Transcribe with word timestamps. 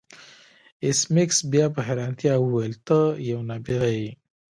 ایس 0.83 0.99
میکس 1.13 1.37
بیا 1.51 1.65
په 1.75 1.79
حیرانتیا 1.87 2.33
وویل 2.39 2.73
ته 2.87 2.99
یو 3.29 3.39
نابغه 3.49 3.89
یې 3.97 4.09